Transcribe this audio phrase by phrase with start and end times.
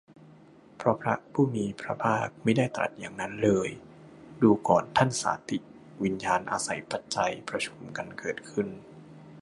[0.77, 3.69] เพราะพระผู้มีพระภาคมิได้ตรัสอย่างนี้เลย
[4.41, 5.57] ดูกรท่านสาติ
[6.03, 8.67] วิญญาณอาศัยปัจจัยประชุมกันเกิดขึ้น